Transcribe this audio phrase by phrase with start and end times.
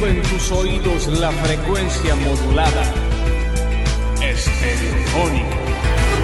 [0.00, 2.82] Sube en tus oídos la frecuencia modulada.
[4.22, 5.56] Estereofónica.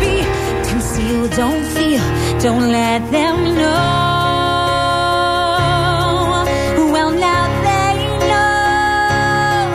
[0.01, 0.25] be
[0.71, 1.31] concealed.
[1.37, 2.01] Don't feel,
[2.43, 3.67] don't let them know.
[6.91, 9.69] Well, now they know.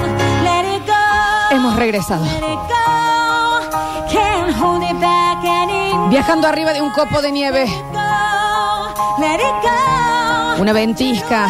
[0.45, 1.55] Let it go.
[1.55, 2.25] Hemos regresado.
[2.25, 4.09] Let it go.
[4.09, 6.09] Can't hold it back anymore.
[6.09, 7.65] Viajando arriba de un copo de nieve,
[9.19, 10.61] Let it go.
[10.61, 11.47] una ventisca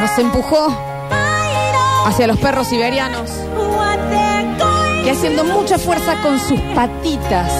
[0.00, 0.74] nos empujó
[2.06, 3.30] hacia los perros siberianos,
[5.04, 7.50] que haciendo mucha fuerza con sus patitas.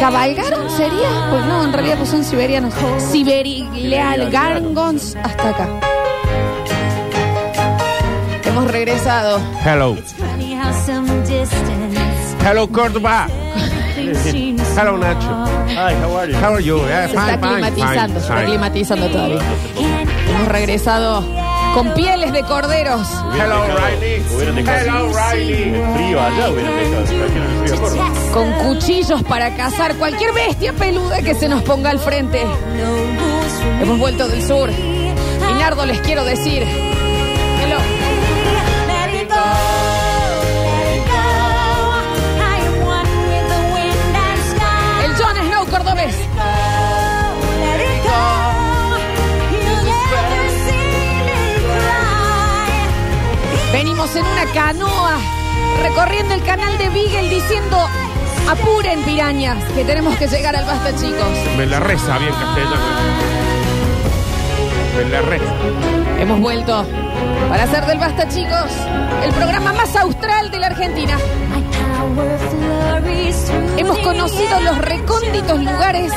[0.00, 1.28] ¿Cabalgaron sería?
[1.30, 2.74] Pues no, en realidad pues son siberianos.
[3.10, 5.68] Siberial Gargons hasta acá.
[8.44, 9.40] Hemos regresado.
[9.64, 9.96] Hello.
[12.46, 13.26] Hello, Córdoba.
[14.76, 15.28] Hello, Nacho.
[15.68, 16.36] Hi, how are you?
[16.38, 16.76] How are you?
[16.86, 18.46] Yeah, Se está fine, fine, climatizando, está fine.
[18.46, 19.40] climatizando todavía.
[20.34, 21.24] Hemos regresado
[21.74, 23.06] con pieles de corderos.
[23.38, 24.22] Hello, Riley.
[24.34, 25.62] Hubieran dejado Hello, Riley.
[25.74, 27.04] el frío allá, hubieran dejado.
[27.04, 28.12] trajeron el frío a Córdoba.
[28.32, 32.44] Con cuchillos para cazar cualquier bestia peluda que se nos ponga al frente.
[33.80, 34.70] Hemos vuelto del sur.
[34.70, 36.64] Y Nardo les quiero decir.
[55.82, 57.88] Recorriendo el canal de Beagle diciendo
[58.48, 61.28] apuren pirañas que tenemos que llegar al basta chicos.
[61.56, 62.76] Me la reza bien castellano.
[64.96, 65.52] Me la reza.
[66.20, 66.86] Hemos vuelto
[67.48, 68.70] para hacer del basta chicos
[69.24, 71.18] el programa más austral de la Argentina.
[73.76, 76.12] Hemos conocido los recónditos lugares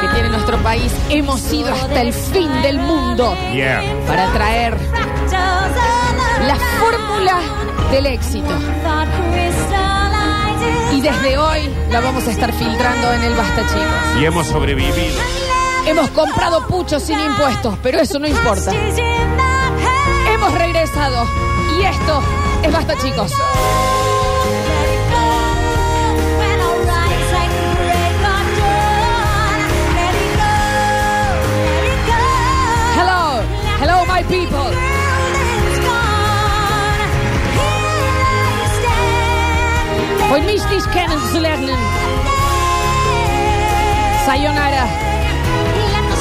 [0.00, 0.92] que tiene nuestro país.
[1.08, 3.82] Hemos ido hasta el fin del mundo Yeah.
[4.06, 4.76] para traer
[6.46, 7.38] la fórmula
[7.90, 8.48] del éxito.
[10.92, 14.20] Y desde hoy la vamos a estar filtrando en el basta chicos.
[14.20, 15.20] Y hemos sobrevivido.
[15.86, 18.72] Hemos comprado puchos sin impuestos, pero eso no importa.
[20.32, 21.26] Hemos regresado
[21.78, 22.22] y esto
[22.62, 23.32] es basta chicos.
[34.26, 34.64] Let it go.
[34.64, 34.83] When
[40.34, 41.78] Hoy mich nicht kennen zu lernen.
[44.26, 44.88] Sayonara.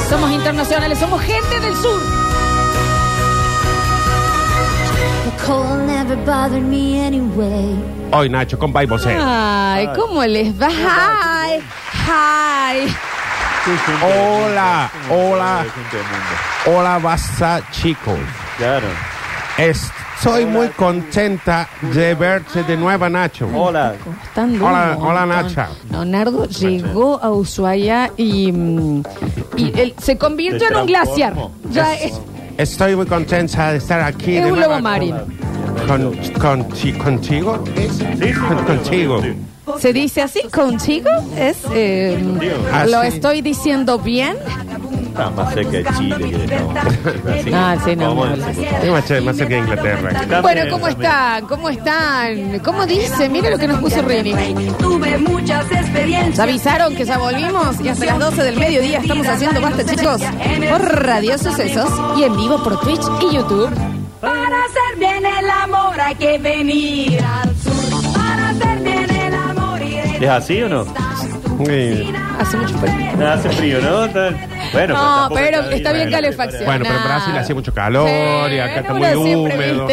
[0.07, 1.99] Somos internacionales, somos gente del sur.
[5.25, 7.75] The cold never bothered me anyway.
[8.11, 9.17] Hoy, Nacho, con Bible Say.
[9.19, 10.69] Ay, ¿cómo les va?
[10.69, 11.59] Hi,
[12.05, 12.95] hi.
[14.03, 15.65] Hola, hola,
[16.67, 18.19] hola, basta chicos.
[18.57, 19.12] Claro.
[19.57, 23.47] Estoy muy contenta de verte de nuevo, Nacho.
[23.53, 23.93] Hola.
[24.23, 25.45] Están de Hola, un hola, montón.
[25.45, 25.69] Nacha.
[25.91, 29.03] Leonardo llegó a Ushuaia y, mm,
[29.57, 31.33] y él se convirtió en un glaciar.
[31.69, 32.19] Ya es,
[32.57, 34.37] Estoy muy contenta de estar aquí.
[34.37, 35.21] es de un nuevo lobo marino.
[35.87, 37.63] Con, con- chi- ¿Contigo?
[37.75, 37.89] Sí,
[38.21, 39.21] sí, Con- contigo.
[39.21, 39.35] sí.
[39.79, 40.41] ¿Se dice así?
[40.53, 41.09] ¿Contigo?
[41.37, 42.21] Es, eh,
[42.71, 43.07] Ah, ¿Lo sí.
[43.07, 44.35] estoy diciendo bien?
[45.13, 46.73] Está más cerca de Chile que de no.
[47.43, 48.67] Que, Ah, sí, no, ¿cómo no, decir?
[48.81, 50.41] Es más, más cerca de Inglaterra.
[50.41, 51.45] Bueno, ¿cómo están?
[51.45, 52.59] ¿Cómo están?
[52.63, 53.29] ¿Cómo dice?
[53.29, 54.33] Mira lo que nos puso Rini.
[54.79, 56.35] Tuve muchas experiencias.
[56.37, 57.79] ¿Ya avisaron que ya volvimos?
[57.81, 60.19] Y hasta las 12 del mediodía estamos haciendo basta, chicos.
[60.69, 63.69] Por Radio Sucesos y en vivo por Twitch y YouTube.
[64.19, 64.35] Para
[64.65, 68.13] hacer bien el amor hay que venir al sur.
[68.15, 70.85] Para hacer bien el amor y ¿Es así o no?
[71.65, 72.11] Sí.
[72.39, 73.27] Hace mucho frío.
[73.29, 74.05] Hace frío, ¿no?
[74.05, 74.29] Está-
[74.73, 76.65] Bueno, No, pero está bien bueno, calefacción.
[76.65, 77.03] Bueno, pero en.
[77.03, 79.87] Brasil hace mucho calor y acá está muy húmedo.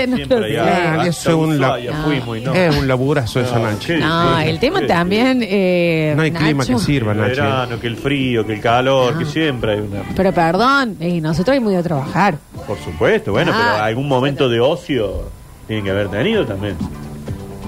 [0.61, 2.55] Ah, eso es un la- Ushuaia fuimos y no.
[2.55, 3.93] Es un laburazo eso, Nacho.
[3.99, 5.41] No, el tema también.
[5.43, 6.85] eh, No hay clima que Nacho.
[6.85, 7.43] sirva, El Nacho.
[7.43, 9.19] verano, que el frío, que el calor, Ah.
[9.19, 10.03] que siempre hay una...
[10.17, 12.38] Pero perdón, eh, nosotros hemos ido a trabajar.
[12.67, 13.59] Por supuesto, bueno, Ah.
[13.75, 15.31] pero algún momento de ocio
[15.67, 16.76] tienen que haber tenido también.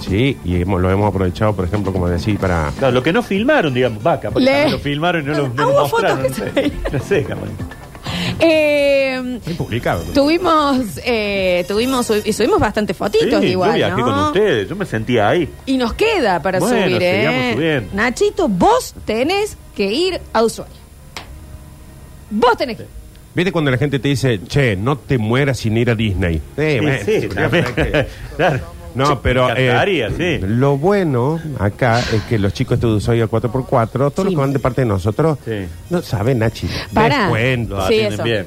[0.02, 2.70] Sí, y hemos- lo hemos aprovechado, por ejemplo, como decir, para...
[2.78, 5.48] Claro, lo que no filmaron, digamos, vaca, porque Le- también lo filmaron y no lo,
[5.48, 6.18] no Ah, lo hubo mostraron.
[6.22, 7.46] fotos No que sé, no sé, capaz.
[8.40, 10.02] Eh, publicado.
[10.14, 14.04] tuvimos, eh, tuvimos, y subimos bastante fotitos Sí, igual, yo viajé ¿no?
[14.06, 15.48] con ustedes, yo me sentía ahí.
[15.66, 17.52] Y nos queda para Bueno, subir, sigamos ¿eh?
[17.54, 17.90] subiendo.
[17.94, 20.70] Nachito, vos tenés que ir a Ushuaia.
[22.30, 22.86] Vos tenés que
[23.34, 26.34] ¿Viste cuando la gente te dice, che, no te mueras sin ir a Disney?
[26.34, 27.64] Sí, Sí, bueno, sí, también.
[28.36, 28.60] claro.
[28.94, 30.08] No, pero Me eh,
[30.40, 30.46] sí.
[30.46, 34.30] lo bueno acá es que los chicos de Ushuaia 4x4, todos los Sí.
[34.34, 35.66] que van de parte de nosotros, Sí.
[35.90, 36.68] no saben, Nachi.
[36.92, 37.22] Pará.
[37.22, 38.22] Descuentos, Sí, atienden eso.
[38.24, 38.46] bien.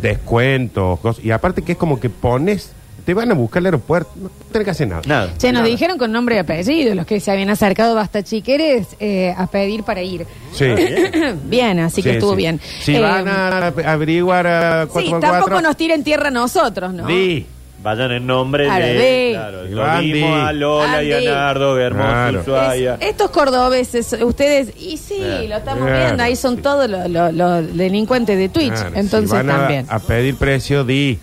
[0.00, 1.24] descuentos, cosas.
[1.24, 2.72] Y aparte que es como que pones,
[3.04, 5.02] te van a buscar al aeropuerto, no tenés que hacer nada.
[5.06, 5.30] Nada.
[5.38, 5.66] Che, nos Nada.
[5.70, 9.82] dijeron con nombre y apellido los que se habían acercado basta chiqueres eh, a pedir
[9.84, 10.26] para ir.
[10.52, 10.66] Sí.
[11.44, 12.36] bien, así que Sí, estuvo sí.
[12.36, 12.60] bien.
[12.82, 17.06] Si Eh, van a averiguar a 4x4, Sí, tampoco nos tiren tierra a nosotros, ¿no?
[17.06, 17.46] di.
[17.82, 18.92] Vayan en nombre Claro, de.
[18.94, 20.12] de- Claro, Y lo Andy.
[20.12, 21.26] mismo a Lola y a Andy.
[21.28, 22.40] Nardo, hermoso Claro.
[22.40, 22.94] Ushuaia.
[23.00, 25.48] Es- estos cordobeses, ustedes, y sí, Claro.
[25.48, 26.04] lo estamos Claro.
[26.04, 29.56] viendo, ahí son todos los, los- los delincuentes de Twitch, Claro, entonces si van a-
[29.58, 29.86] también.
[29.88, 31.18] A, pedir precio, di.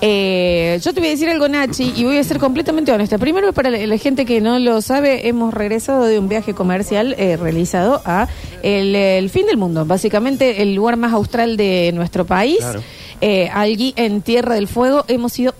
[0.00, 3.18] Eh, yo te voy a decir algo, Nachi, y voy a ser completamente honesta.
[3.18, 7.16] Primero, para la, la gente que no lo sabe, hemos regresado de un viaje comercial
[7.18, 8.28] eh, realizado a
[8.62, 12.58] el, el fin del mundo, básicamente el lugar más austral de nuestro país.
[12.60, 12.82] Claro.
[13.20, 15.52] Eh, allí en Tierra del Fuego hemos sido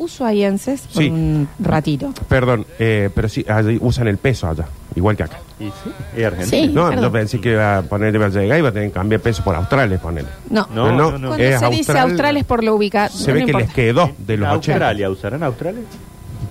[0.93, 1.08] por Sí.
[1.10, 2.12] un ratito.
[2.28, 5.38] Perdón, eh, pero sí, allí usan el peso allá, igual que acá.
[5.58, 6.62] Y sí, es argentino.
[6.69, 6.69] Sí.
[6.72, 7.12] No, perdón.
[7.12, 9.43] pensé que iba a poner, iba a llegar y iba a tener que cambiar peso
[9.43, 10.31] por australes, ponerle.
[10.50, 11.28] No, No, no, no.
[11.28, 13.16] cuando es se dice austral, austral es por lo ubicado.
[13.16, 14.72] Se ve que les quedó de los 80.
[14.75, 15.82] Australia, ¿usarán Australia?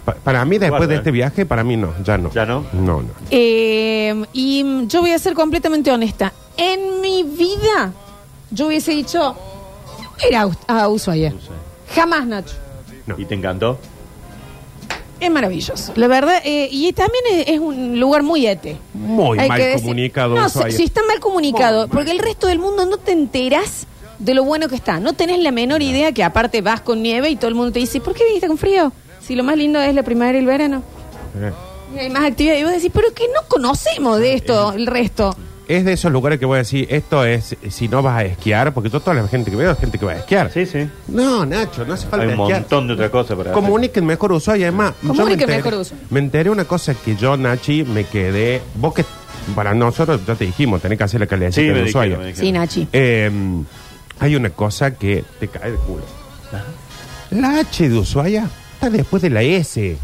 [0.04, 2.32] Pa- para mí, después Guarda, de este viaje, para mí no, ya no.
[2.32, 2.66] ¿Ya no?
[2.74, 3.10] No, no.
[3.30, 6.34] Eh, y mm, yo voy a ser completamente honesta.
[6.58, 7.92] En mi vida,
[8.52, 9.36] yo hubiese dicho,
[10.28, 11.34] era a Ushuaia.
[11.96, 12.56] Jamás, Nacho.
[13.18, 13.80] ¿Y te encantó?
[15.20, 15.94] Es maravilloso.
[15.96, 18.78] La verdad, eh, y también es, es un lugar muy ete.
[18.94, 20.36] Muy Hay mal comunicado.
[20.36, 20.72] No, Ushuaia.
[20.72, 21.96] si, si está mal comunicado, Muy mal.
[21.96, 23.88] porque el resto del mundo no te enteras
[24.20, 25.00] de lo bueno que está.
[25.00, 27.80] No tenés la menor idea que aparte vas con nieve y todo el mundo te
[27.80, 28.92] dice, ¿por qué viniste con frío?
[29.20, 30.84] Si lo más lindo es la primavera y el verano.
[31.40, 31.52] Eh.
[31.96, 32.56] Y hay más actividad.
[32.58, 35.36] Y vos decís, pero que no conocemos de esto, el resto.
[35.68, 38.74] Es de esos lugares que voy a decir, esto es si no vas a esquiar,
[38.74, 40.50] porque yo toda la gente que veo es gente que va a esquiar.
[40.52, 40.90] Sí, sí.
[41.10, 42.60] No, Nacho, no hace falta Hay un esquiar.
[42.62, 43.54] montón de otra cosa para hacer.
[43.64, 44.94] Comuniquen mejor Ushuaia, además.
[45.02, 46.04] yo me Comuniquen enteré- mejor Ushuaia.
[46.10, 48.62] Me enteré una cosa que yo, Nachi, me quedé.
[48.76, 49.04] Vos que
[49.56, 52.36] para nosotros, ya te dijimos, tenés que hacer la calidad Sí, me de dijeron, dijeron.
[52.36, 52.88] Sí, Nachi.
[52.94, 53.30] Eh,
[54.20, 56.04] hay una cosa que te cae de culo.
[57.32, 59.98] La H de Ushuaia está después de la S.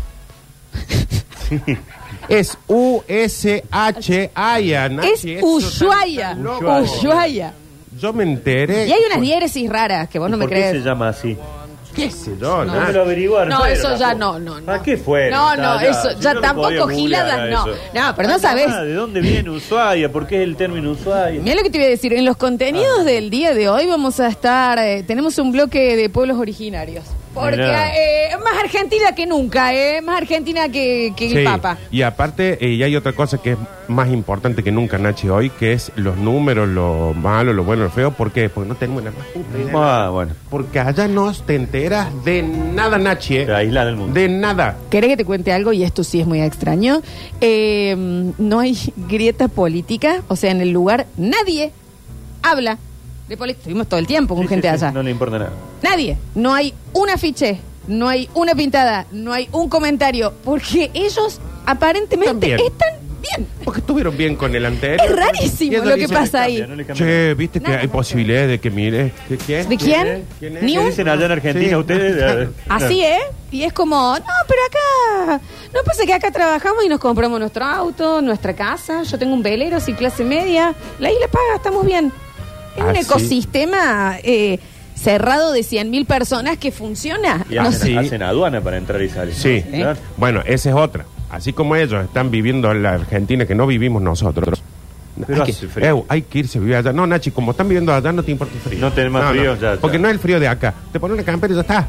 [2.29, 2.57] Es
[3.71, 4.85] U-S-H-A-I-A.
[5.03, 6.37] Es Ushuaia.
[6.81, 7.53] Ushuaia.
[7.99, 8.87] Yo me enteré.
[8.87, 10.83] Y hay unas diéresis raras que vos no ¿Y me ¿Por qué se crees.
[10.85, 11.37] llama así?
[11.95, 13.49] ¿Qué sé yo, No me lo averiguaron.
[13.49, 14.71] No, eso ya no, no, no.
[14.71, 15.29] ¿A qué fue?
[15.29, 17.67] No, no, eso ya tampoco giladas, no.
[17.67, 18.65] No, pero no sabes.
[18.67, 20.11] ¿De dónde viene Ushuaia?
[20.11, 21.39] ¿Por qué es el término Ushuaia?
[21.39, 22.13] Mira lo que te voy a decir.
[22.13, 22.39] En los Ah.
[22.39, 24.79] contenidos del día de hoy vamos a estar.
[24.79, 27.05] eh, tenemos un bloque de pueblos originarios.
[27.33, 27.95] Porque Mirá.
[27.97, 30.01] eh, más argentina que nunca, ¿eh?
[30.01, 31.77] Más argentina que, que el Sí, Papa.
[31.91, 33.57] Y aparte, eh, y hay otra cosa que es
[33.87, 37.89] más importante que nunca, Nachi, hoy, que es los números, lo malo, lo bueno, lo
[37.89, 38.11] feo.
[38.11, 38.49] ¿Por qué?
[38.49, 39.73] Porque no tenemos la más puta idea.
[39.75, 40.33] Ah, bueno.
[40.49, 43.45] Porque allá no te enteras de nada, Nachi, ¿eh?
[43.45, 44.13] Te aíslan del mundo.
[44.13, 44.77] De nada.
[44.91, 45.73] ¿Querés que te cuente algo?
[45.73, 47.01] Y esto sí es muy extraño.
[47.41, 47.95] Eh,
[48.37, 48.77] no hay
[49.07, 50.21] grieta política.
[50.27, 51.71] O sea, en el lugar nadie
[52.43, 52.77] habla
[53.27, 53.61] de política.
[53.61, 54.91] Estuvimos todo el tiempo con Sí, gente sí, sí, allá.
[54.93, 55.51] No le importa nada.
[55.81, 56.17] Nadie.
[56.35, 62.47] No hay un afiche, no hay una pintada, no hay un comentario, porque ellos aparentemente
[62.53, 62.71] Están bien.
[62.71, 63.47] están bien.
[63.63, 64.99] Porque estuvieron bien con el anterior.
[65.05, 66.57] Es rarísimo Y lo que pasa ahí.
[66.59, 67.79] Cambia, no le cambia Che, viste que Nada.
[67.81, 69.13] hay posibilidades de que mire.
[69.29, 69.63] ¿Qué, qué?
[69.63, 70.25] ¿De quién?
[70.39, 70.63] ¿Quién es?
[70.63, 71.75] Ni ¿Qué un- dicen allá en Argentina Sí.
[71.75, 72.49] ustedes?
[72.69, 73.19] Así, ¿eh?
[73.51, 75.41] Y es como, no, pero acá,
[75.73, 79.43] no pasa que acá trabajamos y nos compramos nuestro auto, nuestra casa, yo tengo un
[79.43, 82.11] velero sin clase media, la isla paga, estamos bien.
[82.75, 84.59] Es un Ah, ecosistema eh,
[84.95, 87.45] cerrado de 100.000 personas que funciona.
[87.49, 87.97] Y No hacen, sé.
[87.97, 89.33] Hacen aduana para entrar y salir.
[89.35, 89.63] Sí.
[89.69, 89.99] Claro.
[90.17, 91.05] Bueno, esa es otra.
[91.29, 94.61] Así como ellos están viviendo en la Argentina que no vivimos nosotros.
[95.27, 95.85] Pero hay, hace que, frío.
[95.87, 96.91] Eu, hay que irse a vivir allá.
[96.93, 98.79] No, Nachi, como están viviendo allá, no te importa el frío.
[98.79, 99.79] No tenés más frío, ya, ya.
[99.81, 100.73] Porque no es el frío de acá.
[100.91, 101.87] Te pones una campera y ya está.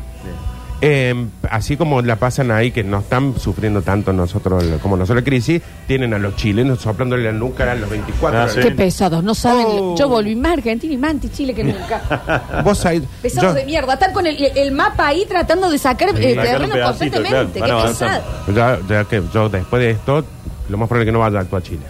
[0.80, 1.14] Eh,
[1.50, 5.62] así como la pasan ahí, que no están sufriendo tanto nosotros, como nosotros la crisis,
[5.86, 8.38] tienen a los chilenos soplándole la nuca a los 24.
[8.40, 8.60] Ah, sí.
[8.60, 9.64] Qué pesados, no saben.
[9.68, 9.94] Oh.
[9.98, 12.42] Yo volví más argentina y más anti-Chile que nunca.
[12.64, 13.94] Vos sabés, Pesados yo- de mierda.
[13.94, 17.60] Están con el, el mapa ahí tratando de sacar eh, terreno constantemente.
[17.60, 18.22] claro, Qué pesado.
[18.54, 20.24] Ya, ya que yo después de esto,
[20.68, 21.82] lo más probable es que no vaya a actuar a Chile.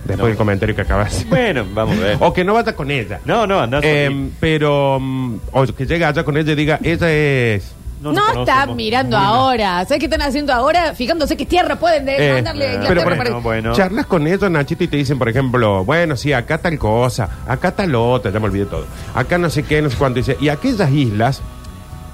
[0.00, 0.26] Después No.
[0.26, 1.24] del comentario que acabas.
[1.28, 2.16] Bueno, vamos a ver.
[2.20, 3.20] O que no vaya con ella.
[3.26, 7.12] No, no, andás Eh, pero, mm, o que llegue allá con ella y diga, ella
[7.12, 7.74] es...
[8.00, 8.76] No, nos están conocemos.
[8.76, 9.84] mirando ahora.
[9.84, 10.94] ¿Sabes qué están haciendo ahora?
[10.94, 13.72] Fijándose qué tierra pueden de- Eh, mandarle a pero Inglaterra por para- bueno, bueno.
[13.74, 17.72] Charlas con ellos, Nachito, y te dicen, por ejemplo, bueno, sí, acá tal cosa, acá
[17.72, 18.86] tal otra, ya me olvidé todo.
[19.14, 20.18] Acá no sé qué, no sé cuánto.
[20.18, 21.42] Dice, y aquellas islas,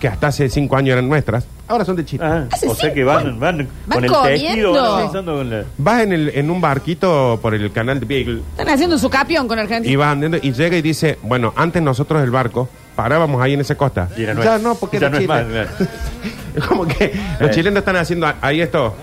[0.00, 2.22] que hasta hace cinco años eran nuestras, ahora son de Chile.
[2.22, 4.38] Ah, Hace o sea que van, van, Van con el comiendo.
[4.46, 5.64] tejido, van avanzando con la...
[5.78, 9.48] Vas en, el, en un barquito por el canal de Beagle Están haciendo su capión
[9.48, 9.90] con Argentina.
[9.90, 13.60] y va andando y llega y dice, bueno, antes nosotros el barco parábamos ahí en
[13.60, 14.08] esa costa.
[14.16, 15.34] Y era ya no, porque Ya era no es Chile.
[15.34, 16.66] más, claro.
[16.68, 17.54] Como que los Eh.
[17.54, 18.94] chilenos están haciendo ahí esto.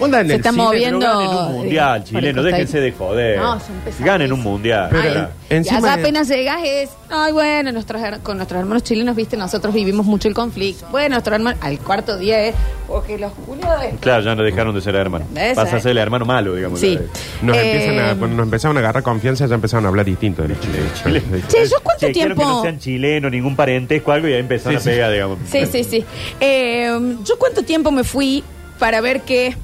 [0.00, 0.98] Onda en Se el está cine, moviendo.
[1.00, 3.38] Pero ganen un mundial, por el chileno, déjense de joder.
[3.38, 4.06] No, son pesadísimos.
[4.06, 4.88] Ganen un mundial.
[4.90, 5.28] Pero- Claro.
[5.50, 9.36] Y Encima allá apenas llegas es, ay bueno, nuestros, her- con nuestros hermanos chilenos, viste,
[9.36, 10.86] nosotros vivimos mucho el conflicto.
[10.90, 12.54] Bueno, nuestro hermano, al cuarto día es,
[12.88, 15.28] porque los culiados de- Claro, ya no dejaron de ser hermanos.
[15.36, 15.82] Esa, Pasa a eh.
[15.82, 16.80] ser el hermano malo, digamos.
[16.80, 16.98] Sí.
[17.42, 20.42] Nos Eh, empiezan a, cuando nos empezaron a agarrar confianza, ya empezaron a hablar distinto
[20.42, 20.92] de los chilenos.
[21.04, 21.22] Chile.
[21.46, 22.42] Che, ¿yo cuánto Che, quiero tiempo?
[22.42, 24.96] que no sean chilenos, ningún parentesco, algo, y ahí empezaron Sí, a sí.
[24.96, 25.38] pegar, digamos.
[25.46, 26.04] Sí, sí, sí.
[26.40, 28.42] Eh, ¿Yo cuánto tiempo me fui
[28.78, 29.54] para ver que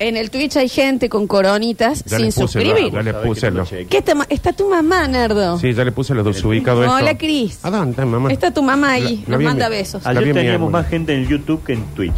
[0.00, 2.92] en el Twitch hay gente con coronitas Ya sin les puse, suscribir?
[2.92, 3.68] ya les Sabés que puse no lo los.
[3.70, 3.86] chequeé.
[3.86, 5.58] ¿Qué está, ma- está tu mamá, Nardo?
[5.58, 6.86] Sí, ya le puse los dos ubicados.
[6.88, 7.16] Hola.
[7.18, 7.58] Cris.
[7.64, 8.30] ¿A dónde está mamá?
[8.32, 10.04] Está tu mamá ahí, La- la nos vi en manda mi- besos.
[10.04, 10.78] La Ayer vi en mi teníamos ángulo.
[10.82, 12.14] más gente en YouTube que en Twitch.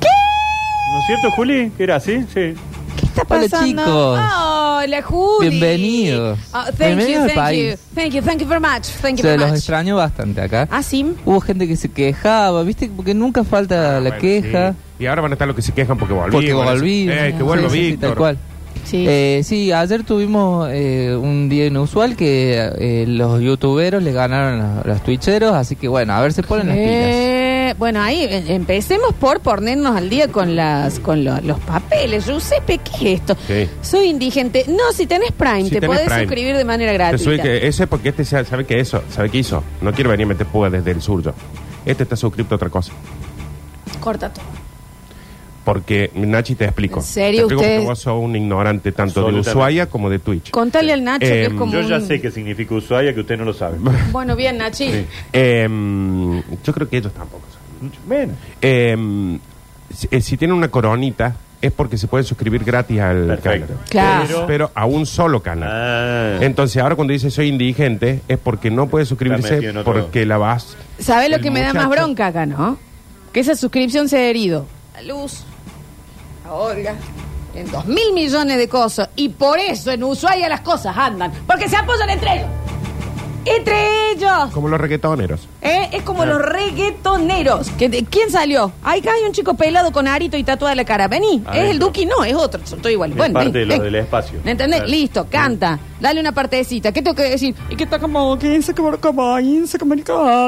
[0.00, 0.08] ¿Qué?
[0.92, 1.70] ¿No es cierto, Juli?
[1.76, 2.20] ¿Que era así?
[2.22, 2.54] Sí.
[2.96, 3.82] ¿Qué está Hola, pasando?
[3.84, 4.20] chicos.
[4.82, 5.48] Hola, Juli.
[5.50, 6.38] Bienvenidos.
[6.52, 7.70] Oh, thank Bienvenidos you, al thank país.
[7.72, 7.94] you.
[7.94, 8.86] Thank you, thank you very much.
[9.00, 9.58] Thank you Se very los much.
[9.58, 10.66] extraño bastante acá.
[10.70, 11.14] Ah, sí.
[11.24, 12.90] Hubo gente que se quejaba, ¿viste?
[12.94, 14.72] Porque nunca falta Ah, la bueno, queja.
[14.72, 14.76] sí.
[15.00, 16.30] Y ahora van a estar los que se quejan porque volví.
[16.30, 17.08] Porque volví.
[17.10, 18.08] Eh, que Sí, vuelva sí, sí, Víctor.
[18.10, 18.38] tal cual.
[18.84, 19.04] Sí.
[19.06, 24.82] Eh, sí, ayer tuvimos eh, un día inusual que eh, los youtuberos le ganaron a
[24.84, 26.90] los twitcheros, así que bueno, a ver si ponen las pilas.
[26.92, 32.26] Eh, bueno, ahí empecemos por ponernos al día con las con lo- los papeles.
[32.26, 33.36] Giuseppe, ¿qué es esto?
[33.46, 33.68] Sí.
[33.82, 34.64] Soy indigente.
[34.68, 36.22] No, si tenés Prime, Si te tenés podés Prime.
[36.24, 37.24] suscribir de manera Te gratuita.
[37.24, 39.62] subí que ese porque este sa- sabe que eso, sabe que hizo.
[39.82, 41.32] No quiero venir a meter púa desde el sur yo.
[41.86, 42.92] Este está suscrito a otra cosa.
[44.00, 44.44] Corta todo.
[45.64, 47.00] Porque, Nachi, te explico.
[47.00, 47.76] ¿En serio Te explico usted?
[47.76, 49.50] porque vos sos un ignorante tanto de Absolutamente.
[49.50, 50.50] Ushuaia como de Twitch.
[50.50, 53.36] Contale al Nacho que es como Yo ya un- sé qué significa Ushuaia, que usted
[53.36, 53.76] no lo sabe.
[54.10, 54.90] Bueno, bien, Nachi.
[54.90, 55.06] Sí.
[55.32, 55.68] Eh,
[56.64, 57.60] yo creo que ellos tampoco saben.
[57.82, 58.36] Mucho menos.
[58.62, 59.38] Eh,
[59.94, 63.66] si, eh, si tienen una coronita, es porque se pueden suscribir gratis al Perfecto.
[63.74, 63.84] canal.
[63.90, 64.26] Claro.
[64.28, 65.68] Pero- Pero a un solo canal.
[65.70, 66.38] Ah.
[66.44, 70.24] Entonces, ahora cuando dice soy indigente, es porque no puede suscribirse metido en otro- porque
[70.24, 70.76] la vas.
[70.98, 72.78] ¿Sabes lo El que me da más muchacho- bronca acá, no?
[73.32, 74.66] Que esa suscripción se ha herido.
[75.06, 75.44] Luz,
[76.50, 76.94] Olga,
[77.54, 79.08] en dos mil millones de cosas.
[79.16, 81.32] Y por eso en Ushuaia las cosas andan.
[81.46, 82.48] Porque se apoyan entre ellos.
[83.44, 84.50] Entre ellos.
[84.52, 85.48] Como los reggaetoneros.
[85.62, 85.88] ¿Eh?
[85.92, 87.70] Es como los reggaetoneros.
[87.70, 88.70] Que de- ¿Quién salió?
[88.82, 91.08] Ahí acá hay un chico pelado con arito y tatuada la cara.
[91.08, 91.42] Vení.
[91.46, 91.52] Adentro.
[91.54, 92.60] Es el Duki, no, es otro.
[92.66, 93.14] Son todos iguales.
[93.14, 93.82] Es Bueno, parte ven, de lo ven.
[93.82, 94.40] del espacio.
[94.44, 94.80] ¿Me entendés?
[94.80, 94.90] Claro.
[94.92, 95.78] Listo, canta.
[96.00, 96.92] Dale una partecita.
[96.92, 97.54] ¿Qué tengo que decir?
[97.70, 99.94] Y que está como que se como como ahí, se como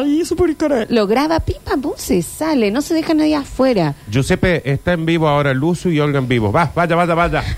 [0.01, 0.87] ahí, super cara.
[0.89, 2.71] Lo graba, pim pam pum, se sale.
[2.71, 3.95] No se deja nadie afuera.
[4.11, 6.53] Giuseppe está en vivo ahora, Luzu y Olga en vivo.
[6.53, 7.43] Va, vaya, vaya, vaya.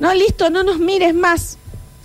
[0.00, 1.58] No, listo, no nos mires más.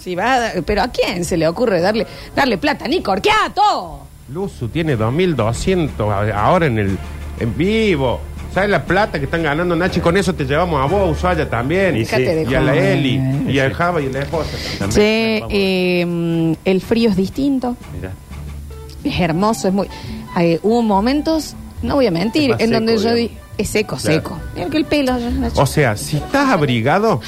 [0.03, 2.05] Si va, a dar- pero ¿a quién se le ocurre darle,
[2.35, 2.87] darle plata?
[2.87, 4.01] Ni corqueato.
[4.33, 6.97] Luzu tiene 2200 a- ahora en el
[7.39, 8.19] en vivo.
[8.53, 9.99] ¿Sabes la plata que están ganando Nachi?
[9.99, 11.97] Con eso te llevamos a vos, Ushuaia también.
[11.97, 12.21] Y Y, sí.
[12.21, 12.97] De a la joder.
[12.97, 13.73] Eli, y al.
[13.73, 14.49] Java y a la esposa.
[14.77, 14.91] También.
[14.91, 15.53] Che, Vamos.
[15.55, 17.75] eh, el frío es distinto.
[17.95, 18.11] Mirá.
[19.03, 19.87] Es hermoso, es muy.
[20.39, 23.21] eh, hubo momentos, no voy a mentir, Es más en donde seco, yo di.
[23.23, 23.43] digamos.
[23.57, 24.15] Es seco, Claro.
[24.17, 24.39] seco.
[24.55, 25.17] Mira que el pelo.
[25.17, 25.61] Nacho.
[25.61, 27.21] O sea, si estás abrigado,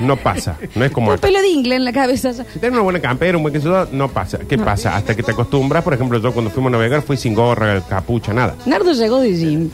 [0.00, 0.56] no pasa.
[0.74, 1.22] No es como Un acá.
[1.26, 2.30] pelo de ingle en la cabeza.
[2.32, 2.44] ya.
[2.44, 4.38] Tienes una buena campera, un buen queso, no pasa.
[4.48, 4.96] ¿Qué pasa?
[4.96, 8.32] Hasta que te acostumbras, por ejemplo, yo cuando fuimos a navegar fui sin gorra, capucha,
[8.32, 8.54] nada.
[8.66, 9.70] Nardo llegó de gym.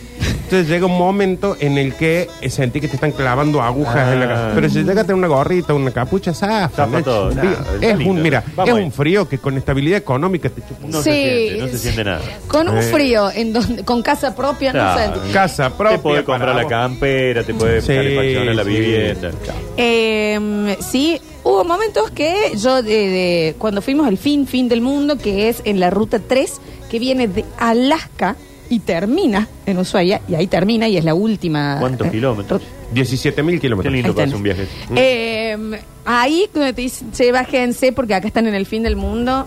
[0.53, 4.27] Entonces llega un momento en el que sentí que te están clavando agujas en la
[4.27, 4.29] Ah.
[4.29, 4.51] cabeza.
[4.55, 6.69] Pero si llega a tener una gorrita, una capucha, zafa.
[6.85, 7.31] Zafa todo.
[7.35, 8.13] Nada, es lindo.
[8.13, 8.85] un, mira, Vamos es ahí.
[8.85, 10.87] un frío que con estabilidad económica te chupa.
[10.89, 12.21] No Sí, se siente, no se siente nada.
[12.49, 15.25] Con un frío, en donde, con casa propia, no Claro.
[15.27, 15.33] sé.
[15.33, 15.97] Casa propia.
[15.97, 16.71] Te puede para comprar la vos.
[16.71, 18.69] campera, te puede Sí, calefaccionar la sí.
[18.69, 19.31] vivienda.
[19.79, 25.17] Eh, sí, hubo momentos que yo, de, de- cuando fuimos al fin, fin del mundo,
[25.17, 28.37] que es en la ruta 3, que viene de Alaska
[28.73, 31.77] y termina en Ushuaia, y ahí termina y es la última.
[31.79, 32.63] ¿Cuántos eh, kilómetros?
[32.95, 33.93] 17 mil Qué kilómetros.
[33.93, 34.67] lindo Ahí para hacer un viaje.
[34.97, 39.45] Eh, ahí cuando te dicen, che, bájense porque acá están en el fin del mundo.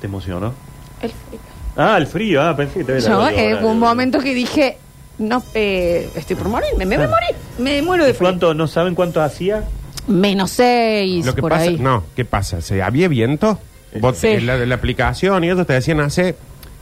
[0.00, 0.54] ¿Te emocionó?
[1.02, 1.40] El frío.
[1.76, 2.42] Ah, el frío.
[2.42, 3.64] Ah, pensé que te había Yo, en llorar.
[3.66, 4.78] un momento que dije,
[5.18, 8.28] no, eh, estoy por morirme, me voy a morir, me muero de ¿Y frío.
[8.30, 9.64] cuánto, no saben cuánto hacía?
[10.06, 11.76] Menos seis, Lo que por pasa, ahí.
[11.78, 12.62] no, ¿qué pasa?
[12.62, 13.58] Se había viento,
[14.00, 14.28] vos- Sí.
[14.28, 16.36] en la, en la aplicación y ellos te decían hace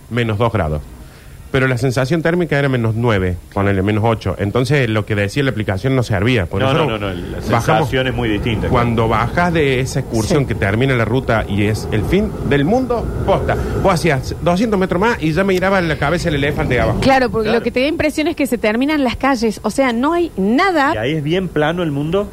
[0.08, 0.80] menos 2 grados.
[1.52, 4.36] Pero la sensación térmica era menos 9, ponele menos 8.
[4.38, 6.46] Entonces lo que decía la aplicación no servía.
[6.46, 8.68] Por No, eso no, no, no, la bajamos- sensación es muy distinta.
[8.68, 10.46] Cuando bajas de esa excursión Sí.
[10.46, 13.56] que termina la ruta y es el fin del mundo, posta.
[13.82, 16.80] Vos hacías 200 metros más y ya me miraba en la cabeza el elefante de
[16.82, 17.00] abajo.
[17.00, 17.58] Claro, porque Claro.
[17.58, 19.60] lo que te da impresión es que se terminan las calles.
[19.64, 20.94] O sea, no hay nada.
[20.94, 22.30] ¿Y ahí es bien plano el mundo?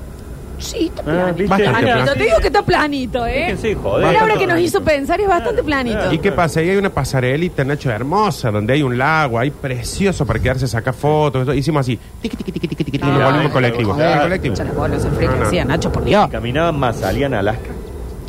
[0.59, 1.35] Sí, está Ah, planito.
[1.35, 1.47] ¿viste?
[1.63, 2.13] Bastante Planito.
[2.13, 3.41] Te digo que está planito, ¿eh?
[3.41, 4.05] Fíjense, joder.
[4.07, 5.97] Bastante que nos hizo pensar, es bastante planito.
[5.99, 6.13] claro.
[6.13, 6.59] ¿Y qué pasa?
[6.59, 10.67] Ahí hay una pasarelita, Nacho, hermosa, donde hay un lago, hay precioso para quedarse a
[10.67, 11.55] sacar fotos.
[11.55, 13.93] Hicimos así, tiqui, tiqui, tiqui, tiqui, tiqui, No, nos volvimos colectivo.
[13.93, 14.11] joder.
[14.13, 14.53] en colectivo.
[14.55, 15.47] Echa las bolas el frío No, que no.
[15.47, 16.29] hacía, Nacho, por Dios.
[16.29, 16.95] ¿Caminaban más?
[16.97, 17.69] ¿Salían a Alaska?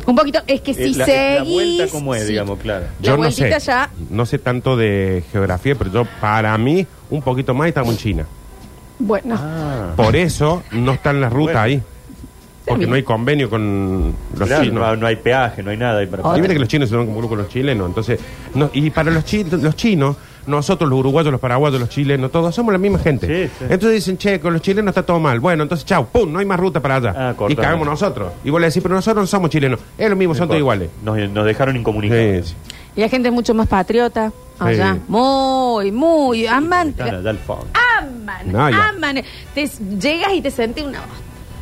[0.05, 1.35] Un poquito, es que si Eh, la, seguís...
[1.37, 2.29] la vuelta como es, sí.
[2.29, 2.85] digamos, claro.
[2.99, 6.85] La Yo no vueltita sé, ya- no sé tanto de geografía, pero yo, para mí,
[7.09, 8.25] un poquito más y estamos en China.
[8.99, 9.93] Bueno, Ah.
[9.95, 11.59] Por eso no están las rutas Bueno.
[11.61, 11.83] ahí.
[12.69, 12.89] Porque bien.
[12.89, 14.79] no hay convenio con los Claro, chinos.
[14.81, 16.37] no, no hay peaje, no hay nada ahí para.
[16.37, 17.87] Y viste que los chinos se van como con los chilenos.
[17.87, 18.19] Entonces,
[18.55, 20.15] no, y para los, chi- los chinos,
[20.47, 23.27] nosotros, los uruguayos, los paraguayos, los chilenos, todos somos la misma gente.
[23.27, 23.65] Sí, sí.
[23.65, 25.39] Entonces dicen, che, con los chilenos está todo mal.
[25.39, 27.13] Bueno, entonces, chao, pum, no hay más ruta para allá.
[27.15, 28.31] Ah, y cagamos nosotros.
[28.43, 29.79] Y vos le decís, pero nosotros no somos chilenos.
[29.97, 30.89] Es lo mismo, son todos iguales.
[31.03, 32.47] Nos, nos dejaron incomunicados.
[32.47, 32.73] Sí, sí.
[32.95, 34.93] Y la gente es mucho más patriota allá.
[34.95, 35.01] Sí.
[35.07, 36.47] Muy, muy.
[36.47, 36.89] Aman.
[36.89, 37.67] Están allá al fondo.
[37.99, 38.51] Aman.
[38.51, 38.89] No, ya.
[38.89, 39.21] aman.
[39.53, 40.99] Te, llegas y te sentís una.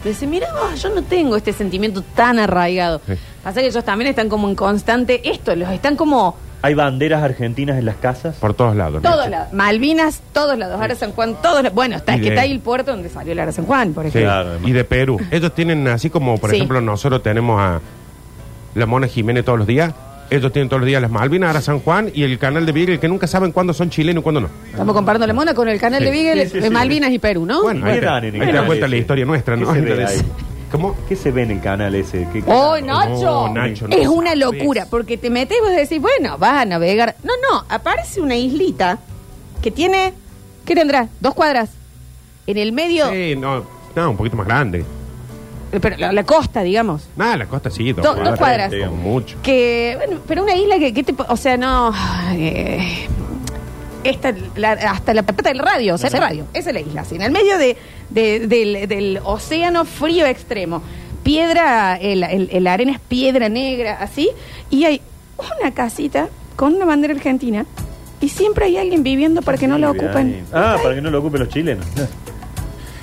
[0.07, 0.47] Dices, mira,
[0.81, 3.01] yo no tengo este sentimiento tan arraigado.
[3.07, 3.13] Sí.
[3.43, 5.21] Pasa que ellos también están como en constante.
[5.29, 6.35] Esto, los están como.
[6.63, 8.35] Hay banderas argentinas en las casas.
[8.37, 9.01] Por todos lados.
[9.03, 9.09] ¿no?
[9.11, 9.53] Todos lados.
[9.53, 10.81] Malvinas, todos lados.
[10.81, 11.73] Ara San Juan, todos lados.
[11.75, 14.03] Bueno, está, es que está ahí el puerto donde salió el Ara San Juan, por
[14.05, 14.09] Sí.
[14.09, 14.29] ejemplo.
[14.31, 15.19] Claro, y de Perú.
[15.29, 16.55] Ellos tienen así como, por Sí.
[16.55, 17.79] ejemplo, nosotros tenemos a
[18.73, 19.93] la Mona Jiménez todos los días.
[20.29, 22.99] Ellos tienen todos los días las Malvinas, ahora San Juan y el canal de Beagle,
[22.99, 24.49] que nunca saben cuándo son chilenos y cuándo no.
[24.69, 26.05] Estamos comparando la mona con el canal Sí.
[26.05, 26.69] de Beagle Sí, sí, de sí.
[26.73, 27.61] Malvinas y Perú, ¿no?
[27.63, 28.87] Bueno, ahí ¿Qué te, ahí das cuenta ese?
[28.89, 29.73] la historia nuestra, ¿Qué ¿no?
[29.73, 30.27] se ve Entonces, ahí?
[30.71, 30.95] ¿Cómo?
[31.07, 32.27] ¿Qué se ve en el canal ese?
[32.33, 32.77] ¿Qué ¡Oh?
[32.81, 33.47] Nacho!
[33.47, 34.39] No, Nacho, no es una sabes.
[34.39, 37.15] locura, porque te metes y vos decís, bueno, vas a navegar.
[37.23, 38.99] No, no, aparece una islita
[39.61, 40.13] que tiene,
[40.65, 41.07] ¿qué tendrá?
[41.21, 41.69] Dos cuadras.
[42.47, 43.63] En el medio, Sí, no,
[43.95, 44.83] no, un poquito más grande.
[45.71, 47.03] Eh, pero la, la costa, digamos.
[47.15, 48.91] Nada, la costa sí, dos Do- dos cuadras, cuadras.
[48.91, 49.37] mucho.
[49.43, 51.93] Que, bueno, pero una isla que, que te, o sea, no...
[52.33, 53.07] eh,
[54.03, 57.01] esta, la- hasta la pata del radio, o sea, esa radio, esa es la isla,
[57.01, 57.75] así, en el medio de,
[58.09, 60.81] de- del, del océano frío extremo.
[61.23, 64.29] Piedra, el, el- el arena es piedra negra, así,
[64.69, 65.01] y hay
[65.59, 67.65] una casita con una bandera argentina
[68.21, 70.45] y siempre hay alguien viviendo para que no la ocupen.
[70.53, 71.85] Ah, para que no lo ocupen los chilenos.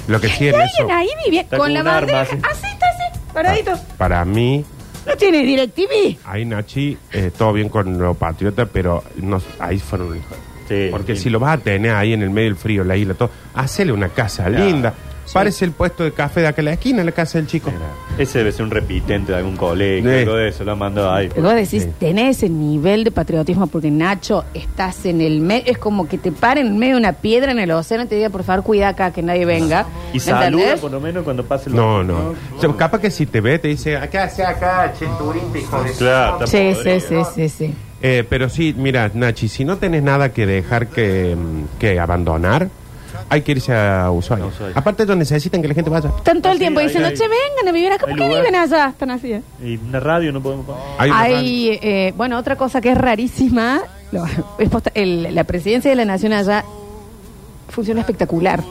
[0.09, 2.13] Lo que sí Hay en eso, alguien ahí viviendo Está con con la un arma,
[2.13, 2.33] bandera, así.
[2.65, 3.73] así está así, paradito.
[3.99, 4.65] para mí,
[5.07, 6.19] No tiene DirecTV.
[6.25, 10.21] ahí Nachi, eh, todo bien con lo patriota, pero no, ahí fueron...
[10.69, 11.25] Sí, Porque sí.
[11.25, 13.93] si lo vas a tener ahí en el medio del frío, la isla, todo, hacele
[13.93, 14.65] una casa Claro.
[14.65, 14.95] linda.
[15.33, 17.71] Parece el puesto de café de acá en la esquina, la casa del chico.
[17.71, 17.87] Mira,
[18.19, 20.17] Ese debe ser un repitente de algún colegio, Sí.
[20.19, 21.29] algo de eso, lo han mandado ahí.
[21.29, 21.91] Pero vos decís, Sí.
[21.99, 26.31] tenés ese nivel de patriotismo porque Nacho, estás en el medio, es como que te
[26.31, 28.89] paren en medio de una piedra en el océano y te diga, por favor, cuida
[28.91, 29.87] acá, que nadie venga.
[30.13, 30.81] Y ¿Me saluda entendés?
[30.81, 32.35] por lo menos cuando pase el No, no.
[32.57, 35.83] O sea, capaz que si te ve, te dice, acá, sea acá, che, turista, hijo
[35.83, 35.93] de...
[35.93, 37.75] Claro, Sí, sí, sí, sí, sí.
[38.03, 42.69] Eh, pero sí, mira, Nachi, si no tenés nada que dejar que, mm, que abandonar,
[43.29, 44.45] hay que irse a Ushuaia.
[44.45, 44.73] A Ushuaia.
[44.77, 46.11] Aparte, ellos necesitan que la gente vaya.
[46.17, 48.01] Están todo el Ah, sí, tiempo diciendo, hay- che, vengan a vivir acá.
[48.07, 48.41] ¿Por hay qué lugar.
[48.43, 48.89] viven allá?
[48.89, 49.35] Están así.
[49.63, 50.83] Y una radio no podemos poner.
[50.99, 51.37] Hay una radio.
[51.39, 53.81] Hay, eh, bueno, otra cosa que es rarísima,
[54.13, 54.25] lo-
[54.59, 56.65] es posta- el- la presidencia de la nación allá
[57.69, 58.63] funciona espectacular.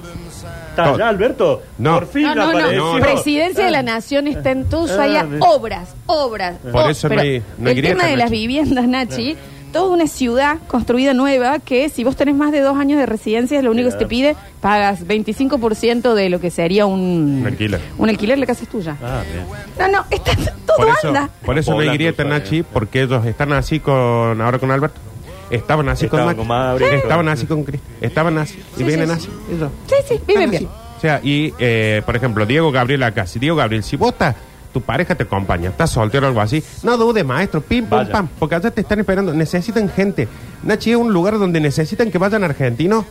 [0.72, 1.62] ¿Está allá, Alberto?
[1.78, 1.96] No.
[2.00, 3.00] Por fin No, no.
[3.00, 5.20] Presidencia de la Nación está en Ushuaia.
[5.20, 5.40] Ah, bien.
[5.44, 6.56] obras, obras.
[6.72, 8.42] Por Oh, eso no pero hay- no hay El grieta, tema de las Nachi.
[8.42, 9.38] viviendas, Nachi,
[9.74, 13.62] toda una ciudad construida nueva que si vos tenés más de dos años de residencia,
[13.62, 17.82] lo único que se te pide, pagas 25% de lo que sería un, Un alquiler.
[17.98, 18.96] Un alquiler, la casa es tuya.
[19.04, 19.46] Ah, bien.
[19.92, 20.32] No, no, está,
[20.66, 21.30] todo Por eso, anda.
[21.46, 22.24] por eso hay Poblando grieta.
[22.24, 25.02] Nachi, porque ellos están así con ahora con Alberto.
[25.50, 26.48] Estaban así Estaban con con.
[26.48, 26.86] Mauri.
[26.86, 27.86] Estaban así con Cristo.
[28.02, 28.58] Estaban así.
[28.76, 29.30] Y Sí, vienen sí, así.
[29.56, 29.72] ellos.
[29.88, 30.66] Sí, sí, viven bien.
[30.66, 30.76] así.
[30.98, 33.28] O sea, y eh, por ejemplo, Diego Gabriel acá.
[33.28, 34.36] Si Diego Gabriel, si vos estás,
[34.74, 38.12] tu pareja te acompaña, estás soltero o algo así, no dudes, maestro, pim, pum, Vaya.
[38.12, 39.34] pam, porque allá te están esperando.
[39.34, 40.28] Necesitan gente.
[40.64, 43.06] Nachi es un lugar donde necesitan que vayan argentinos.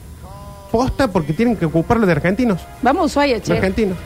[0.71, 2.61] Posta porque tienen que ocuparlo de argentinos.
[2.83, 3.53] Vamos a Ushuaia, che.
[3.53, 3.97] argentinos.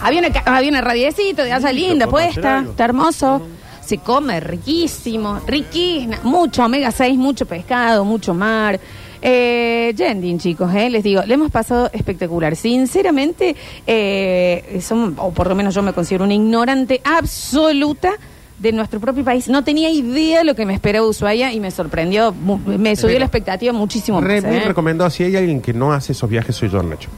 [0.00, 2.70] Había una, ca- había una radiecito de allá linda podemos hacer puesta, algo.
[2.72, 3.42] está hermoso.
[3.84, 8.78] Se come riquísimo, riquísimo, mucho omega 6, mucho pescado, mucho mar.
[9.24, 12.56] Eh, Yendin, chicos, eh, les digo, le hemos pasado espectacular.
[12.56, 13.54] Sinceramente,
[13.86, 18.12] eh, somos- o por lo menos yo me considero una ignorante absoluta
[18.58, 19.48] de nuestro propio país.
[19.48, 22.32] No tenía idea de lo que me esperaba Ushuaia y me sorprendió,
[22.66, 24.50] me subió la expectativa muchísimo Re, más.
[24.50, 24.64] muy eh.
[24.64, 25.08] recomendado.
[25.10, 27.08] Si hay alguien que no hace esos viajes, soy yo, Nacho.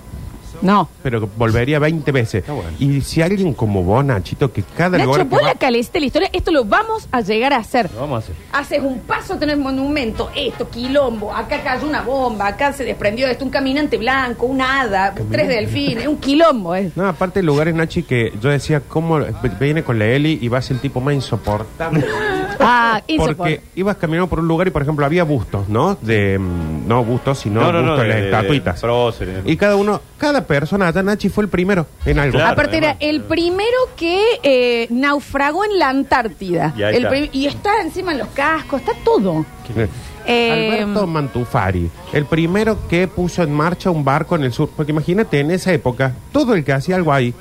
[0.65, 0.89] No.
[1.03, 2.45] Pero volvería 20 veces.
[2.47, 2.65] bueno.
[2.81, 5.93] Y si alguien como vos, Nachito, que cada Nacho, lugar que vos va- la calecita
[5.95, 7.91] de la historia, esto lo vamos a llegar a hacer.
[7.95, 8.35] Lo vamos a hacer.
[8.53, 13.45] Haces un paso, tenés monumento, esto, quilombo, acá cayó una bomba, acá se desprendió esto,
[13.45, 16.75] un caminante blanco, una hada, tres delfines, un quilombo.
[16.75, 16.91] eh.
[16.97, 19.21] No, aparte de lugares, Nachi, que yo decía, ¿cómo
[19.61, 22.05] viene con la Eli y va a ser el tipo más insoportable?
[22.67, 23.61] Ah, Porque insoportable.
[23.75, 25.97] ibas caminando por un lugar y, por ejemplo, había bustos, ¿no?
[26.01, 28.81] De, mm, no bustos, sino No, no, no, bustos de, las de- estatuitas.
[28.81, 29.43] próceres.
[29.45, 32.35] y cada uno, cada persona, allá Nachi fue el primero en algo.
[32.39, 32.53] Claro.
[32.53, 32.97] Aparte además.
[33.01, 36.73] era el primero que eh, naufragó en la Antártida.
[36.77, 37.09] Y ahí El está.
[37.11, 39.45] prim- y está encima en los cascos, está todo.
[39.77, 39.89] Eh,
[40.27, 44.71] Eh, Alberto Mantufari, el primero que puso en marcha un barco en el sur.
[44.75, 47.35] Porque imagínate, en esa época, todo el que hacía algo ahí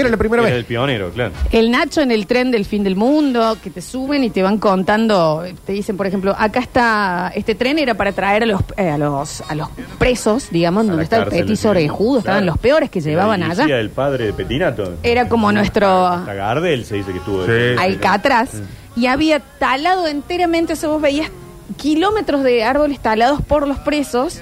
[0.00, 0.58] Era la primera Era vez.
[0.58, 1.32] el pionero, claro.
[1.50, 4.58] El Nacho en el tren del fin del mundo, que te suben y te van
[4.58, 8.90] contando, te dicen, por ejemplo, acá está, este tren era para traer a los eh,
[8.90, 11.68] a los a los presos, digamos, A donde la está el cárcel, petiso sí.
[11.68, 12.52] orejudo, estaban Claro.
[12.52, 13.64] los peores que llevaban allá.
[13.78, 14.94] el padre de Petinato.
[15.02, 17.44] Era como nuestro Hasta Gardel se dice que estuvo.
[17.46, 17.52] Sí.
[17.78, 18.50] Alcatraz
[18.96, 21.30] y había talado enteramente, eso vos veías
[21.76, 24.40] kilómetros de árboles talados por los presos.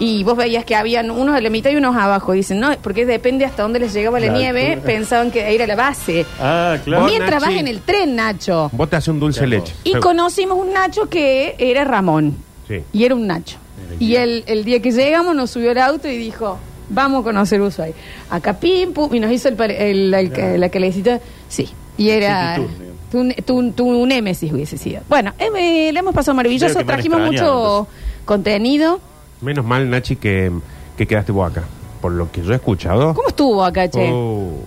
[0.00, 2.32] Y vos veías que habían unos a la mitad y unos abajo.
[2.32, 4.72] Dicen, no, porque depende hasta dónde les llegaba la, La nieve.
[4.72, 4.86] altura.
[4.86, 6.26] Pensaban que era la base.
[6.40, 7.04] Ah, claro.
[7.06, 7.52] Mientras Nachi.
[7.54, 8.70] vas en el tren, Nacho.
[8.72, 9.62] Vos te haces un dulce de Claro.
[9.64, 9.74] leche.
[9.84, 10.00] Y Sí.
[10.00, 12.36] conocimos un Nacho que era Ramón.
[12.66, 12.80] Sí.
[12.92, 13.58] Y era un Nacho.
[14.00, 17.60] Y el, el día que llegamos nos subió al auto y dijo, vamos a conocer
[17.62, 17.94] Ushuaia.
[18.30, 21.20] Acá pim, pum, y nos hizo el, pare- el- el- la calecita.
[21.48, 21.68] Sí.
[21.96, 22.56] Y era...
[22.56, 22.68] Tour,
[23.12, 25.02] Tu, tu, tu némesis hubiese sido.
[25.08, 26.74] Bueno, eh, me- le hemos pasado maravilloso.
[26.74, 27.88] Creo que me han Trajimos extrañado, mucho
[28.24, 29.00] contenido.
[29.44, 30.50] Menos mal, Nachi, que,
[30.96, 31.64] que quedaste vos acá.
[32.00, 33.14] Por lo que yo he escuchado.
[33.14, 34.10] ¿Cómo estuvo acá, che?
[34.12, 34.58] Oh,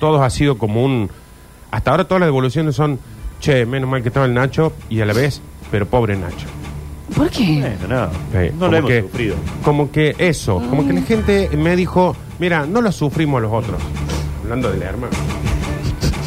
[0.00, 1.10] todos ha sido como un.
[1.70, 2.98] Hasta ahora todas las devoluciones son.
[3.40, 5.40] Che, menos mal que estaba el Nacho y a la vez,
[5.70, 6.46] pero pobre Nacho.
[7.14, 7.60] ¿Por qué?
[7.78, 8.40] Bueno, no.
[8.40, 9.36] Eh, no lo hemos que- sufrido.
[9.62, 13.80] Como que eso, como que la gente me dijo, mira, no lo sufrimos los otros.
[14.42, 15.12] Hablando del hermano.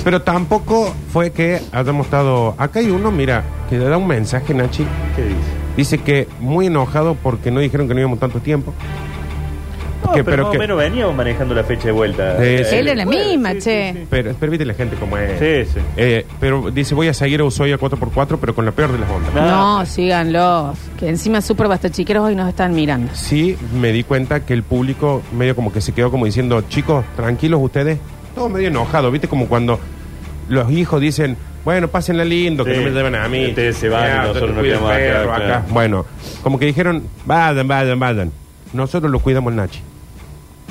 [0.03, 2.55] Pero tampoco fue que hayamos estado.
[2.57, 4.85] Acá hay uno, mira, que le da un mensaje, Nachi.
[5.15, 5.58] ¿Qué dice?
[5.79, 8.73] Dice que muy enojado porque no dijeron que no íbamos tanto tiempo.
[10.03, 12.35] No, Que- pero, pero más que- o menos veníamos manejando la fecha de vuelta.
[12.37, 12.75] Sí, sí.
[12.75, 13.93] Él es la Bueno, misma, sí, che.
[13.93, 14.07] sí, sí.
[14.09, 15.39] Pero permite la gente como es.
[15.39, 15.85] Sí, sí.
[15.95, 19.09] Eh, pero dice, voy a seguir a Ushuaia 4x4, pero con la peor de las
[19.09, 19.33] ondas.
[19.33, 19.79] No.
[19.79, 20.77] No, síganlos.
[20.99, 23.09] Que encima súper basta chiqueros hoy nos están mirando.
[23.13, 27.05] Sí, me di cuenta que el público medio como que se quedó como diciendo, chicos,
[27.15, 27.99] tranquilos ustedes.
[28.35, 29.29] Todo medio enojado, ¿viste?
[29.29, 29.79] Como cuando
[30.49, 32.77] los hijos dicen, bueno, pásenla lindo, que Sí.
[32.79, 33.47] no me lleven a mí.
[33.47, 35.63] Ustedes se van y Ya, nosotros te nos cuida el quedamos acá, perro claro.
[35.69, 36.05] Bueno,
[36.43, 38.31] como que dijeron, vayan, vayan, vayan.
[38.73, 39.81] Nosotros lo cuidamos el Nachi.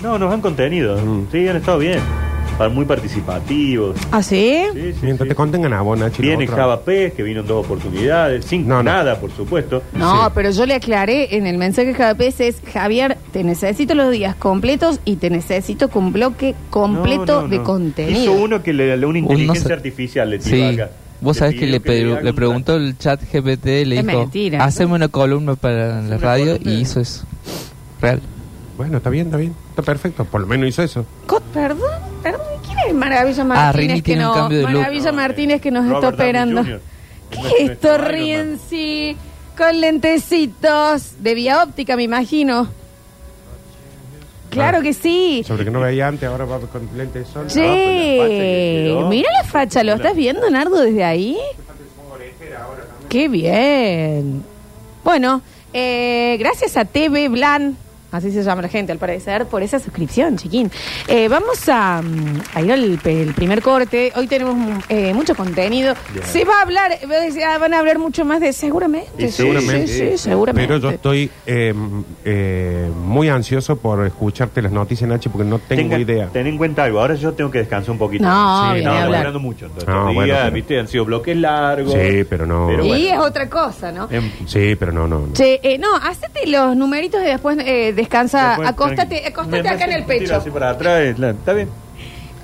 [0.02, 0.96] No, nos han contenido.
[0.96, 1.26] Mm.
[1.32, 2.00] Sí, han estado bien.
[2.58, 3.96] Pa- Muy participativos.
[4.10, 4.62] ¿Ah, sí?
[4.74, 5.28] Sí, sí, Mientras sí.
[5.30, 6.20] te contengan a vos, Nachi.
[6.22, 8.82] Viene otro- Java Pez, que vino en dos oportunidades, sin No, no.
[8.82, 9.82] nada, por supuesto.
[9.92, 10.30] No, Sí.
[10.34, 14.34] pero yo le aclaré en el mensaje cada vez es, Javier, te necesito los días
[14.34, 17.64] completos y te necesito con bloque completo No, no, de no.
[17.64, 18.20] contenido.
[18.22, 20.62] Hizo uno que le, le- una inteligencia sa- artificial le tiró Sí.
[20.80, 20.90] acá.
[21.20, 24.06] Vos sabés que pidió le, pe- haga le un- preguntó el chat GPT, le Es
[24.06, 24.64] dijo, mentira.
[24.64, 26.72] haceme una columna para la una radio columna.
[26.72, 27.24] y hizo eso.
[28.00, 28.20] Real.
[28.78, 29.54] Bueno, está bien, está bien.
[29.70, 30.24] Está perfecto.
[30.24, 31.04] Por lo menos hizo eso.
[31.26, 31.90] Co- Perdón,
[32.22, 34.72] perdón, ¿quién es Maravilla Ah, Martínez que tiene un no, cambio de look.
[34.80, 36.62] Maravilla Martínez que nos Robert está Downey operando?
[36.62, 36.80] Jr.
[37.30, 38.12] ¿Qué es esto, nuestro Iron Man.
[38.12, 39.16] Rienzi?
[39.58, 42.68] Con lentecitos de vía óptica, me imagino.
[44.50, 44.82] Claro Ah.
[44.82, 45.42] que sí.
[45.46, 47.42] Sobre que no veía antes, ahora va con lente de sol.
[47.44, 49.08] pues la facha que Che, quedó.
[49.08, 51.36] mira la facha, ¿lo estás viendo, Nardo, desde ahí?
[53.08, 54.42] Qué bien.
[55.04, 57.76] Bueno, eh, gracias a TV Blan,
[58.12, 60.70] así se llama la gente al parecer, por esa suscripción, chiquín.
[61.06, 64.12] Eh, vamos a, mm, a ir al pe- el primer corte.
[64.16, 65.94] Hoy tenemos mm, eh, mucho contenido.
[66.12, 66.24] Bien.
[66.26, 69.10] Se va a hablar, eh, ah, van a hablar mucho más de seguramente.
[69.24, 69.86] Y Sí, seguramente.
[69.88, 70.66] Sí, sí, seguramente.
[70.68, 71.74] Pero yo estoy eh,
[72.24, 76.28] eh, muy ansioso por escucharte las noticias, Nachi, porque no tengo Tenga- idea.
[76.32, 78.24] Ten en cuenta algo, ahora yo tengo que descansar un poquito.
[78.24, 79.16] No, sí, no, hablar.
[79.16, 79.66] hablando mucho.
[79.66, 81.92] Entonces, No, estos bueno, días, pero- viste, han sido bloques largos.
[81.92, 82.66] Sí, pero no.
[82.68, 84.08] Pero y es otra cosa, ¿no?
[84.10, 85.26] Em, Sí, pero no, no.
[85.26, 85.32] no.
[85.34, 89.68] Che, eh, no, hacete los numeritos y después eh, descansa, después, acostate, tranqui- acostate me-
[89.68, 90.36] acá en el pecho.
[90.36, 91.68] Así para atrás, es la- está bien.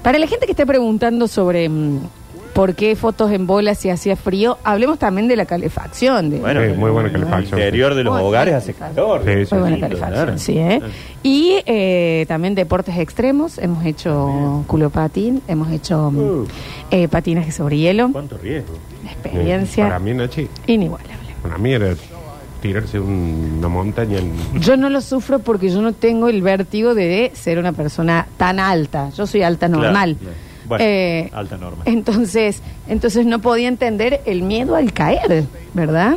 [0.02, 2.00] Para la gente que esté preguntando sobre mm,
[2.52, 6.30] por qué fotos en bolas si hacía frío, hablemos también de la calefacción.
[6.30, 8.74] De, Bueno, Sí, muy buena en el calefacción, interior de los Muy hogares buena hace
[8.74, 9.06] calefacción.
[9.18, 9.22] calor.
[9.24, 9.54] Sí, sí.
[9.54, 10.38] Muy buena Lindo, calefacción, claro.
[10.38, 10.80] sí, ¿eh?
[11.24, 13.58] Y eh, también deportes extremos.
[13.58, 16.46] Hemos hecho culopatín, hemos hecho mm, Uh.
[16.92, 18.10] eh, patinaje sobre hielo.
[18.12, 18.74] ¿Cuánto riesgo?
[19.02, 21.34] Una Eh, experiencia Para mí, Nachi, inigualable.
[21.42, 21.94] para mí era
[22.64, 24.32] tirarse un- una montaña en...
[24.58, 28.58] Yo no lo sufro porque yo no tengo el vértigo de ser una persona tan
[28.58, 29.10] alta.
[29.10, 30.16] Yo soy alta normal.
[30.18, 30.34] Claro.
[30.66, 31.82] Bueno, Eh, alta norma.
[31.84, 36.16] Entonces, entonces no podía entender el miedo al caer, ¿verdad?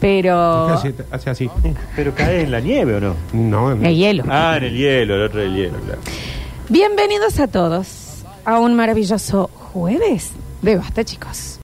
[0.00, 1.50] Pero Hace, hace así.
[1.94, 3.14] Pero cae en la nieve o no?
[3.32, 3.86] No, no.
[3.86, 4.24] el hielo.
[4.28, 6.00] Ah, en el hielo, el otro del hielo, claro.
[6.68, 11.58] Bienvenidos a todos a un maravilloso jueves de Basta, chicos.